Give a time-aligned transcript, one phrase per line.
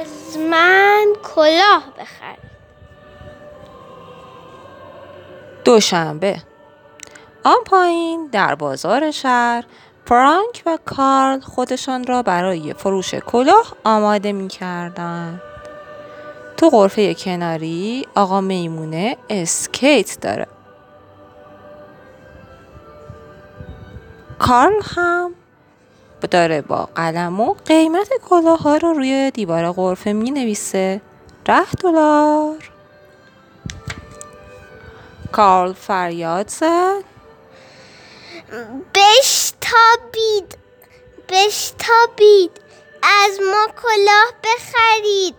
[0.00, 2.50] از من کلاه بخرید.
[5.64, 6.42] دوشنبه.
[7.44, 9.64] آن پایین در بازار شهر
[10.06, 15.42] فرانک و کارل خودشان را برای فروش کلاه آماده می کردن.
[16.56, 20.46] تو غرفه کناری آقا میمونه اسکیت داره.
[24.38, 25.34] کارل هم
[26.26, 31.00] داره با قلم و قیمت کلاه ها رو روی دیوار غرفه می نویسه
[31.44, 32.70] ده دلار.
[35.32, 37.04] کارل فریاد زد.
[38.94, 40.58] بشتابید.
[41.28, 42.50] بشتابید.
[43.02, 45.34] از ما کلاه بخرید.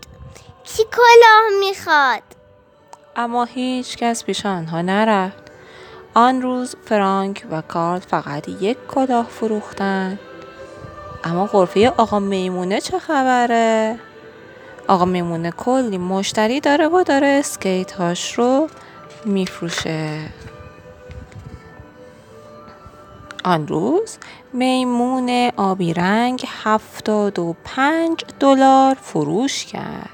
[0.63, 2.23] کی کلاه می‌خواد؟
[3.15, 5.43] اما هیچ کس پیش آنها نرفت.
[6.13, 10.19] آن روز فرانک و کارل فقط یک کلاه فروختند.
[11.23, 13.99] اما غرفه آقا میمونه چه خبره؟
[14.87, 18.67] آقا میمونه کلی مشتری داره و داره اسکیت هاش رو
[19.25, 20.19] میفروشه.
[23.43, 24.17] آن روز
[24.53, 30.09] میمون آبی رنگ هفتاد و پنج دلار فروش کرد.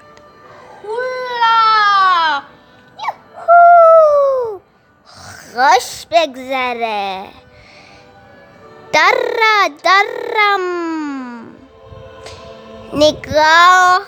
[5.56, 7.26] خوش بگذره.
[8.94, 9.12] در
[9.84, 10.95] درم.
[12.96, 14.02] نگاه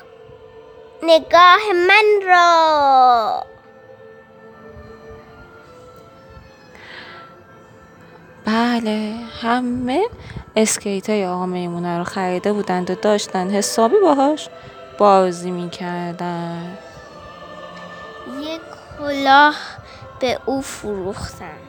[1.04, 3.44] نگاه من را
[8.46, 10.08] بله همه
[10.56, 13.50] اسکیت های آقا میمونه رو خریده بودند و داشتن.
[13.50, 14.50] حسابی باهاش
[14.98, 16.78] بازی می‌کردن.
[18.42, 18.62] یک
[19.00, 19.56] کلاه
[20.20, 21.67] به او فروختن.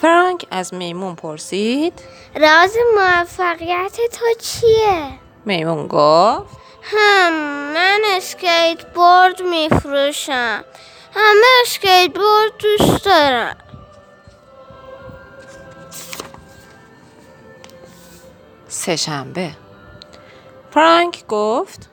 [0.00, 1.92] فرانک از میمون پرسید.
[2.34, 5.08] راز موفقیت تو چیه؟
[5.44, 6.56] میمون گفت.
[6.82, 7.32] هم
[7.74, 10.64] من اسکیت بورد میفروشم.
[11.14, 13.56] همه اسکیت بورد دوست دارم
[18.68, 19.50] سهشنبه.
[20.70, 21.88] فرانک گفت.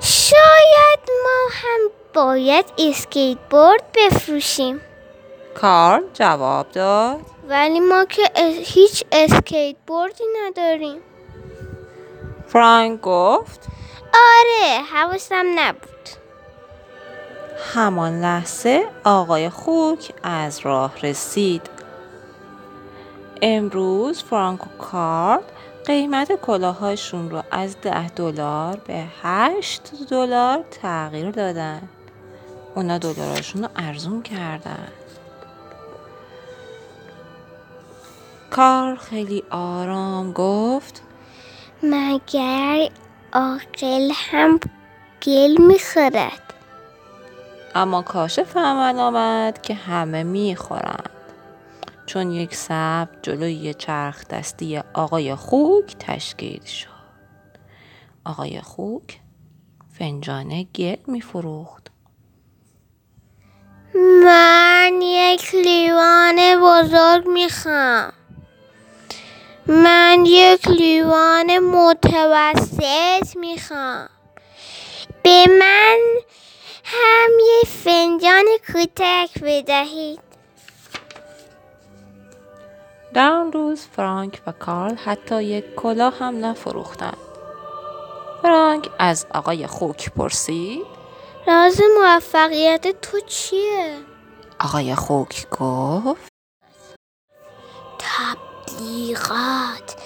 [0.00, 1.80] شاید ما هم
[2.14, 4.80] باید اسکیت بورد بفروشیم.
[5.60, 7.20] کارل جواب داد.
[7.48, 8.22] ولی ما که
[8.64, 11.00] هیچ اسکیت بوردی نداریم.
[12.46, 13.66] فرانک گفت.
[14.14, 16.08] آره حواسم نبود.
[17.74, 21.62] همان لحظه آقای خوک از راه رسید.
[23.42, 25.42] امروز فرانک و کارل
[25.86, 31.88] قیمت کلاهاشون رو از ده دلار به هشت دلار تغییر دادن.
[32.74, 34.88] اونا دلاراشون رو ارزون کردن.
[38.50, 41.02] کارل خیلی آرام گفت.
[41.82, 42.88] مگر
[43.32, 44.60] عاقل هم
[45.22, 46.54] گل می‌خورد؟
[47.74, 51.10] اما کاشف عمل آمد که همه می‌خورند.
[52.06, 56.88] چون یک سب جلوی چرخ دستی آقای خوک تشکیل شد.
[58.24, 59.20] آقای خوک
[59.98, 61.90] فنجان گل میفروخت.
[64.24, 68.12] من یک لیوان بزرگ می‌خوام.
[69.68, 74.08] من یک لیوان متوسط می‌خوام.
[75.22, 75.98] به من
[76.84, 80.20] هم یک فنجان کوچک بدهید.
[83.14, 87.18] در آن روز فرانک و کارل حتی یک کلاه هم نفروختند.
[88.42, 90.86] فرانک از آقای خوک پرسید
[91.46, 93.96] راز موفقیت تو چیه؟
[94.60, 96.28] آقای خوک گفت
[98.68, 99.96] تبلیغات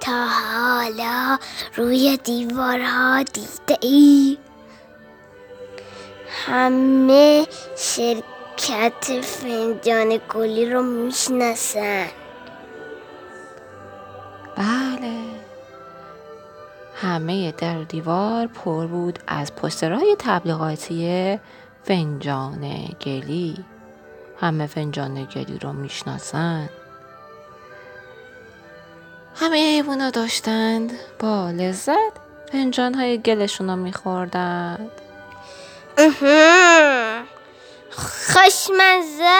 [0.00, 1.38] تا حالا
[1.76, 4.38] روی دیوارها دیده ای.
[6.46, 7.46] همه
[7.76, 12.06] شرکت فنجان گلی رو می‌شناسن.
[14.56, 15.22] بله.
[16.94, 21.38] همه در دیوار پر بود از پسترهای تبلیغاتی
[21.84, 23.64] فنجان گلی.
[24.40, 26.70] همه فنجان گلی رو می‌شناسند
[29.42, 30.92] همه حیوانا داشتند.
[31.18, 32.12] با لذت
[32.52, 34.90] فنجان های گلشون رو میخوردند.
[38.26, 39.38] خوشمزه.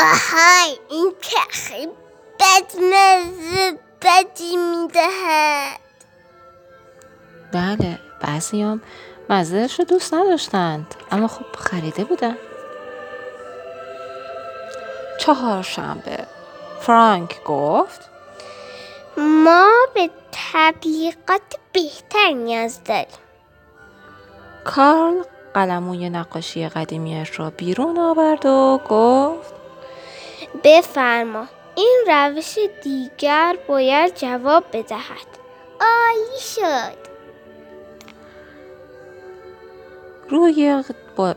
[0.00, 1.92] آهای این که خیلی
[2.40, 5.80] بدمزه بدی می‌دهد.
[7.52, 8.82] بله بعضی هم
[9.30, 12.36] مزهش رو دوست نداشتند اما خب خریده بودن.
[15.20, 16.35] چهارشنبه.
[16.80, 18.10] فرانک گفت
[19.16, 21.40] ما به تبلیغات
[21.72, 23.06] بهتر نیاز داریم.
[24.64, 25.22] کارل
[25.54, 29.54] قلموی نقاشی قدیمیش را بیرون آورد و گفت
[30.64, 35.26] بفرما این روش دیگر باید جواب بدهد.
[35.80, 37.06] عالی شد.
[40.28, 40.84] روی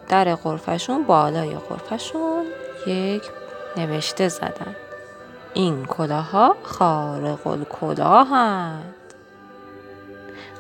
[0.10, 2.46] در غرفشون بالای غرفشون
[2.88, 3.24] یک
[3.78, 4.76] نوشته زدن.
[5.54, 8.94] این کلاها خارق الکلاهند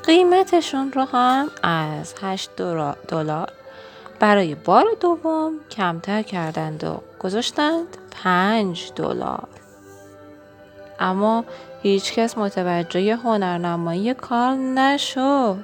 [0.03, 2.49] قیمتشون رو هم از 8
[3.07, 3.49] دلار
[4.19, 9.47] برای بار دوم کمتر کردند و گذاشتند 5 دلار.
[10.99, 11.45] اما
[11.81, 15.63] هیچکس متوجه هنرنمایی کار نشد.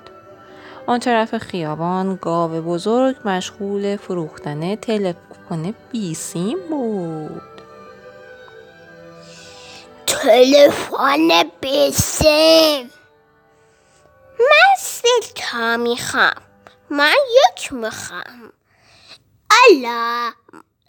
[0.87, 7.54] آن طرف خیابان گاو بزرگ مشغول فروختن تلفن بیسیم بود.
[10.25, 12.91] تلفن بیسیم
[14.39, 16.41] من سه تا می‌خوام.
[16.89, 17.13] من
[17.49, 18.53] یک می‌خوام.
[19.69, 20.31] الا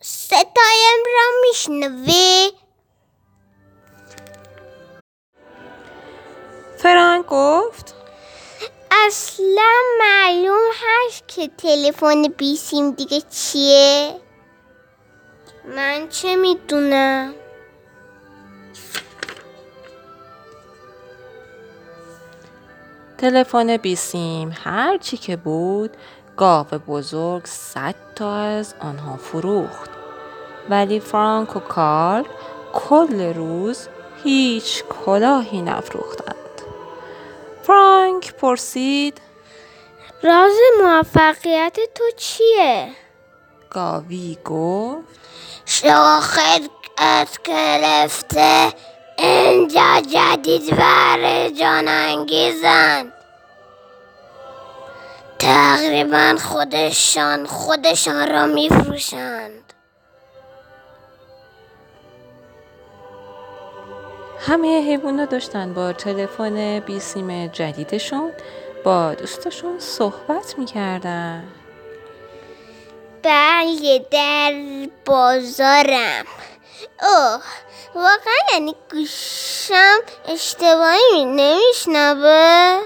[0.01, 2.51] ستایم را میشنوی؟
[6.79, 7.95] فرانک گفت.
[8.91, 14.21] اصلا معلوم هست که تلفن بیسیم دیگه چیه.
[15.65, 17.35] من چه می‌دونم؟
[23.19, 25.97] تلفن بیسیم هر چی که بود
[26.37, 29.91] گاو بزرگ صد تا از آنها فروخت
[30.71, 32.25] ولی فرانک و کارل
[32.73, 33.89] کل روز
[34.25, 36.37] هیچ کلاهی نفروختند
[37.63, 39.21] فرانک پرسید
[40.23, 40.53] راز
[40.83, 42.89] موفقیت تو چیه؟
[43.71, 45.21] گاوی گفت
[45.65, 48.73] شاخت از گرفته
[49.19, 53.13] اینجا جدید و جان انگیزند
[55.39, 59.73] تقریبا خودشان خودشان را میفروشند.
[64.41, 68.33] همه حیوانا داشتن با تلفن بیسیم جدیدشون
[68.85, 71.45] با دوستشون صحبت می‌کردن.
[73.23, 74.53] بله در
[75.05, 76.25] بازارم.
[77.03, 77.43] اوه
[77.95, 79.99] واقعا یعنی گوشم
[80.29, 82.83] اشتباهی نمیشنوه.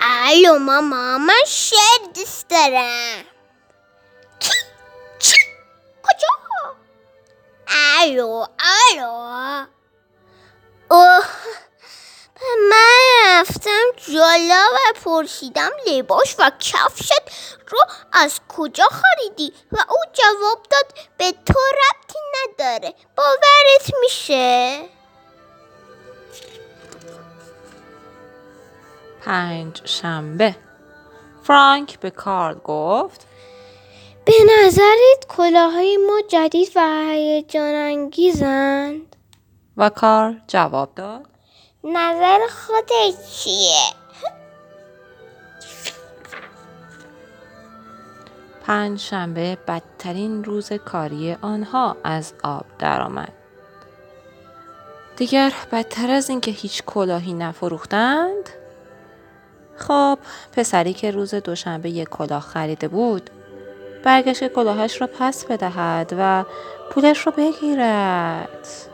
[0.00, 3.24] الو ماما من شعر دوست دارم.
[5.18, 5.36] چی؟
[6.02, 6.28] کجا؟
[8.00, 9.66] الو الو.
[10.90, 11.24] اوه.
[12.70, 17.22] من رفتم جالا و پرسیدم لباس و کفشت
[17.68, 17.78] رو
[18.12, 22.94] از کجا خریدی؟ و او جواب داد به تو ربطی نداره.
[23.16, 24.80] باورت میشه؟
[29.24, 30.56] پنج شنبه.
[31.42, 33.26] فرانک به کارل گفت
[34.24, 39.16] به نظرت کلاهای ما جدید و هیجان انگیزند
[39.76, 41.33] و کار جواب داد
[41.84, 43.80] نظر خودت چیه؟
[48.66, 53.32] پنج شنبه بدترین روز کاری آنها از آب درآمد.
[55.16, 58.50] دیگر بدتر از اینکه هیچ کلاهی نفروختند؟
[59.76, 60.18] خب
[60.52, 63.30] پسری که روز دوشنبه یک کلاه خریده بود
[64.04, 66.44] برگشت کلاهش را پس بدهد و
[66.90, 68.93] پولش را بگیرد.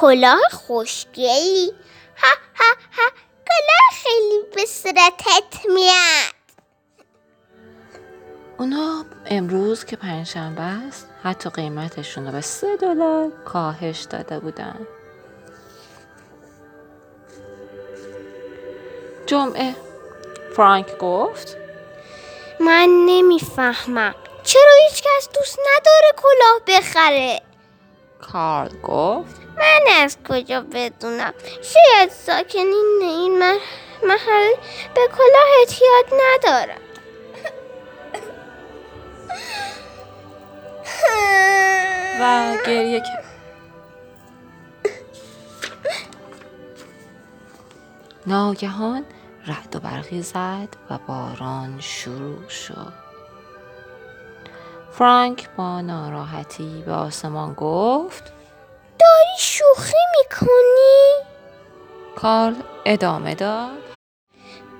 [0.00, 1.72] کلاه خوشگلی
[2.16, 3.10] ها ها ها.
[3.48, 6.34] کلاه خیلی به صورتت میاد.
[8.58, 14.86] اونا امروز که پنجشنبه است حتی قیمتشون رو به سه دلار کاهش داده بودن.
[19.26, 19.74] جمعه.
[20.56, 21.56] فرانک گفت
[22.60, 24.14] من نمی‌فهمم.
[24.44, 27.42] چرا هیچ کس دوست نداره کلاه بخره؟
[28.20, 33.38] کارل گفت من از کجا بدونم؟ شاید ساکنین این
[34.02, 34.54] محل
[34.94, 36.80] به کلاه احتیاط ندارم
[42.20, 43.24] و گریه کرد.
[48.26, 49.04] ناگهان
[49.46, 52.92] رعد و برقی زد و باران شروع شد.
[54.92, 58.32] فرانک با ناراحتی به آسمان گفت
[59.00, 61.28] داری شوخی می‌کنی؟
[62.16, 63.78] کارل ادامه داد.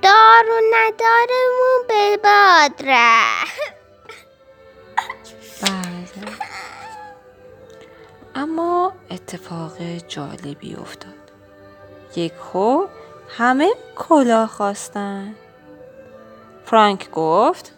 [0.02, 2.82] دار و ندارمون به باد
[5.62, 6.32] بله.
[8.34, 11.14] اما اتفاق جالبی افتاد.
[12.16, 12.86] یک هو
[13.28, 15.34] همه کلاه خواستن.
[16.64, 17.72] فرانک گفت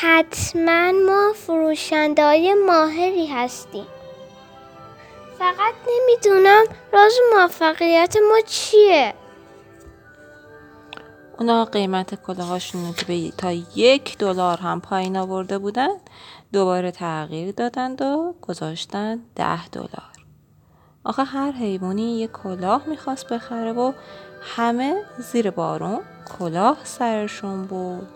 [0.00, 3.86] حتما ما فروشندهای ماهری هستیم.
[5.42, 9.14] فقط نمی‌دونم راز موفقیت ما چیه.
[11.38, 15.88] اونا قیمت کلاهاشون رو که تا یک دلار هم پایین آورده بودن
[16.52, 20.12] دوباره تغییر دادند و گذاشتن ده دلار.
[21.04, 23.92] آخه هر حیوانی یک کلاه می‌خواست بخره و
[24.56, 26.00] همه زیر بارون
[26.38, 28.08] کلاه سرشون بود.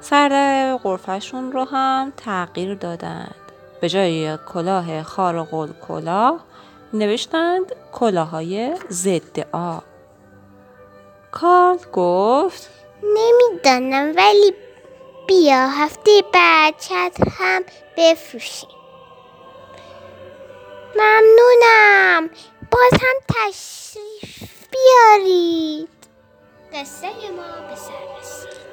[0.00, 3.47] سردر غرفشون رو هم تغییر دادند
[3.80, 6.40] به جای کلاه خارق کلاه
[6.92, 9.82] نوشتند کلاهای ضد آب
[11.30, 12.70] کارل گفت
[13.02, 14.54] نمی‌دانم ولی
[15.28, 17.62] بیا هفته بعد چتر هم
[17.96, 18.68] بفروشیم.
[20.96, 22.30] ممنونم
[22.70, 25.88] باز هم تشریف بیارید.
[26.72, 28.67] قصه ما به سر رسید.